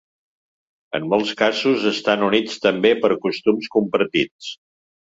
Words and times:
En 0.99 1.05
molts 1.11 1.33
casos, 1.43 1.85
estan 1.91 2.27
units 2.31 2.59
també 2.67 2.95
per 3.05 3.15
costums 3.29 3.73
compartits. 3.79 4.55